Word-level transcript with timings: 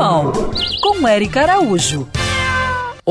Animal, 0.00 0.32
com 0.80 1.06
Eric 1.06 1.38
Araújo. 1.38 2.08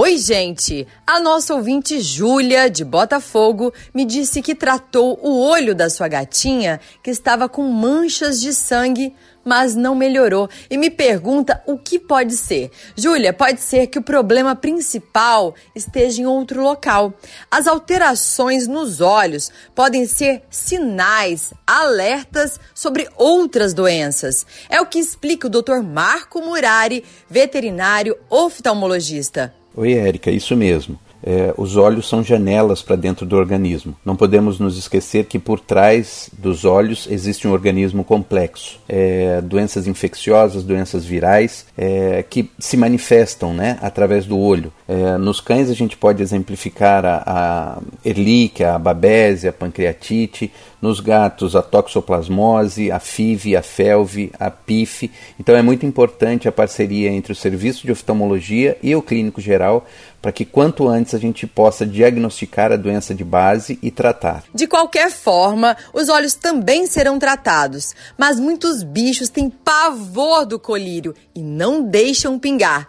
Oi, 0.01 0.17
gente! 0.17 0.87
A 1.05 1.19
nossa 1.19 1.53
ouvinte 1.53 1.99
Júlia, 1.99 2.69
de 2.69 2.85
Botafogo, 2.85 3.73
me 3.93 4.05
disse 4.05 4.41
que 4.41 4.55
tratou 4.55 5.19
o 5.21 5.41
olho 5.41 5.75
da 5.75 5.89
sua 5.89 6.07
gatinha, 6.07 6.79
que 7.03 7.11
estava 7.11 7.49
com 7.49 7.63
manchas 7.63 8.39
de 8.39 8.53
sangue, 8.53 9.13
mas 9.43 9.75
não 9.75 9.93
melhorou, 9.93 10.49
e 10.69 10.77
me 10.77 10.89
pergunta 10.89 11.61
o 11.67 11.77
que 11.77 11.99
pode 11.99 12.37
ser. 12.37 12.71
Júlia, 12.95 13.33
pode 13.33 13.59
ser 13.59 13.87
que 13.87 13.99
o 13.99 14.01
problema 14.01 14.55
principal 14.55 15.53
esteja 15.75 16.21
em 16.21 16.25
outro 16.25 16.63
local. 16.63 17.13
As 17.51 17.67
alterações 17.67 18.67
nos 18.67 19.01
olhos 19.01 19.51
podem 19.75 20.05
ser 20.05 20.43
sinais, 20.49 21.53
alertas 21.67 22.57
sobre 22.73 23.09
outras 23.17 23.73
doenças. 23.73 24.45
É 24.69 24.79
o 24.79 24.85
que 24.85 24.97
explica 24.97 25.47
o 25.47 25.49
Dr. 25.49 25.81
Marco 25.83 26.41
Murari, 26.41 27.03
veterinário 27.29 28.17
oftalmologista. 28.29 29.58
Oi, 29.79 29.93
Érica, 29.93 30.29
isso 30.29 30.57
mesmo. 30.57 30.99
É, 31.21 31.53
os 31.57 31.75
olhos 31.75 32.07
são 32.07 32.23
janelas 32.23 32.81
para 32.81 32.95
dentro 32.95 33.25
do 33.25 33.35
organismo. 33.35 33.95
Não 34.05 34.15
podemos 34.15 34.59
nos 34.59 34.77
esquecer 34.77 35.25
que 35.25 35.37
por 35.37 35.59
trás 35.59 36.29
dos 36.37 36.65
olhos 36.65 37.07
existe 37.09 37.47
um 37.47 37.51
organismo 37.51 38.03
complexo. 38.03 38.79
É, 38.87 39.41
doenças 39.41 39.87
infecciosas, 39.87 40.63
doenças 40.63 41.05
virais, 41.05 41.65
é, 41.77 42.23
que 42.23 42.49
se 42.57 42.77
manifestam 42.77 43.53
né, 43.53 43.77
através 43.81 44.25
do 44.25 44.37
olho. 44.37 44.71
Nos 45.19 45.39
cães 45.39 45.69
a 45.69 45.73
gente 45.75 45.95
pode 45.95 46.23
exemplificar 46.23 47.05
a, 47.05 47.23
a 47.25 47.77
erlíquia, 48.03 48.73
a 48.73 48.79
babese, 48.79 49.47
a 49.47 49.53
pancreatite. 49.53 50.51
Nos 50.81 50.99
gatos, 50.99 51.55
a 51.55 51.61
toxoplasmose, 51.61 52.89
a 52.89 52.99
FIV, 52.99 53.55
a 53.55 53.61
FeLV, 53.61 54.31
a 54.39 54.49
PIF. 54.49 55.11
Então 55.39 55.55
é 55.55 55.61
muito 55.61 55.85
importante 55.85 56.47
a 56.47 56.51
parceria 56.51 57.11
entre 57.11 57.33
o 57.33 57.35
serviço 57.35 57.85
de 57.85 57.91
oftalmologia 57.91 58.77
e 58.81 58.95
o 58.95 59.01
clínico 59.01 59.41
geral 59.41 59.85
para 60.21 60.31
que 60.31 60.45
quanto 60.45 60.87
antes 60.87 61.08
a 61.15 61.19
gente 61.19 61.45
possa 61.47 61.85
diagnosticar 61.85 62.71
a 62.71 62.75
doença 62.75 63.13
de 63.13 63.23
base 63.23 63.79
e 63.81 63.91
tratar. 63.91 64.43
De 64.53 64.67
qualquer 64.67 65.11
forma, 65.11 65.75
os 65.93 66.09
olhos 66.09 66.33
também 66.33 66.87
serão 66.87 67.19
tratados, 67.19 67.93
mas 68.17 68.39
muitos 68.39 68.83
bichos 68.83 69.29
têm 69.29 69.49
pavor 69.49 70.45
do 70.45 70.59
colírio 70.59 71.13
e 71.35 71.41
não 71.41 71.83
deixam 71.83 72.39
pingar. 72.39 72.87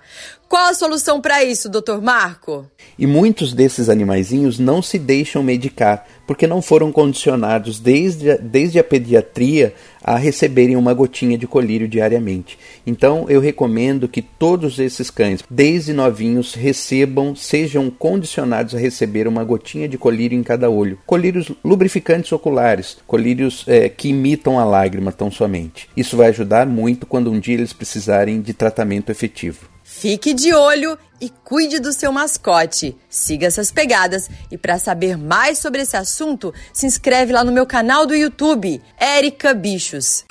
Qual 0.50 0.66
a 0.66 0.74
solução 0.74 1.20
para 1.20 1.44
isso, 1.44 1.68
doutor 1.68 2.02
Marco? 2.02 2.66
E 2.98 3.06
muitos 3.06 3.52
desses 3.52 3.88
animaizinhos 3.88 4.58
não 4.58 4.82
se 4.82 4.98
deixam 4.98 5.44
medicar, 5.44 6.04
porque 6.26 6.44
não 6.44 6.60
foram 6.60 6.90
condicionados 6.90 7.78
desde 7.78 8.32
a, 8.32 8.36
desde 8.36 8.76
a 8.76 8.82
pediatria 8.82 9.72
a 10.02 10.16
receberem 10.16 10.74
uma 10.74 10.92
gotinha 10.92 11.38
de 11.38 11.46
colírio 11.46 11.86
diariamente. 11.86 12.58
Então 12.84 13.26
eu 13.28 13.40
recomendo 13.40 14.08
que 14.08 14.20
todos 14.20 14.80
esses 14.80 15.08
cães, 15.08 15.44
desde 15.48 15.92
novinhos, 15.92 16.52
recebam, 16.52 17.36
sejam 17.36 17.88
condicionados 17.88 18.74
a 18.74 18.78
receber 18.78 19.28
uma 19.28 19.44
gotinha 19.44 19.88
de 19.88 19.96
colírio 19.96 20.36
em 20.36 20.42
cada 20.42 20.68
olho. 20.68 20.98
Colírios 21.06 21.52
lubrificantes 21.64 22.32
oculares, 22.32 22.96
colírios 23.06 23.64
é, 23.68 23.88
que 23.88 24.08
imitam 24.08 24.58
a 24.58 24.64
lágrima 24.64 25.12
tão 25.12 25.30
somente. 25.30 25.88
Isso 25.96 26.16
vai 26.16 26.30
ajudar 26.30 26.66
muito 26.66 27.06
quando 27.06 27.30
um 27.30 27.38
dia 27.38 27.54
eles 27.54 27.72
precisarem 27.72 28.40
de 28.40 28.52
tratamento 28.52 29.12
efetivo. 29.12 29.70
Fique 29.92 30.32
de 30.32 30.54
olho 30.54 30.96
e 31.20 31.28
cuide 31.28 31.80
do 31.80 31.92
seu 31.92 32.12
mascote. 32.12 32.96
Siga 33.08 33.48
essas 33.48 33.72
pegadas 33.72 34.30
e 34.48 34.56
para 34.56 34.78
saber 34.78 35.18
mais 35.18 35.58
sobre 35.58 35.82
esse 35.82 35.96
assunto, 35.96 36.54
se 36.72 36.86
inscreve 36.86 37.32
lá 37.32 37.42
no 37.42 37.50
meu 37.50 37.66
canal 37.66 38.06
do 38.06 38.14
YouTube, 38.14 38.80
Érica 38.96 39.52
Bichos. 39.52 40.24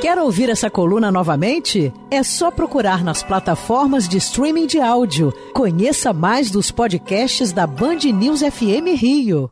Quer 0.00 0.18
ouvir 0.18 0.48
essa 0.48 0.70
coluna 0.70 1.12
novamente? 1.12 1.92
É 2.10 2.22
só 2.22 2.50
procurar 2.50 3.04
nas 3.04 3.22
plataformas 3.22 4.08
de 4.08 4.16
streaming 4.16 4.66
de 4.66 4.80
áudio. 4.80 5.30
Conheça 5.52 6.12
mais 6.12 6.50
dos 6.50 6.70
podcasts 6.70 7.52
da 7.52 7.66
Band 7.66 7.98
News 8.12 8.40
FM 8.40 8.96
Rio. 8.96 9.50